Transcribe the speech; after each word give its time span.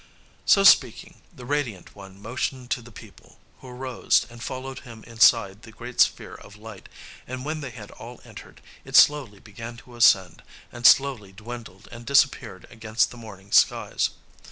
So 0.47 0.63
speaking, 0.63 1.21
the 1.31 1.45
radiant 1.45 1.95
one 1.95 2.19
motioned 2.19 2.71
to 2.71 2.81
the 2.81 2.91
people, 2.91 3.37
who 3.59 3.67
arose, 3.67 4.25
and 4.31 4.41
followed 4.41 4.79
him 4.79 5.03
inside 5.03 5.61
the 5.61 5.71
great 5.71 6.01
sphere 6.01 6.33
of 6.33 6.55
light; 6.55 6.89
and 7.27 7.45
when 7.45 7.61
they 7.61 7.69
had 7.69 7.91
all 7.91 8.19
entered, 8.23 8.61
it 8.83 8.95
slowly 8.95 9.37
began 9.37 9.77
to 9.77 9.95
ascend, 9.95 10.41
and 10.71 10.87
slowly 10.87 11.31
dwindled 11.31 11.87
and 11.91 12.07
disappeared 12.07 12.65
against 12.71 13.11
the 13.11 13.17
morning 13.17 13.51
skies. 13.51 14.09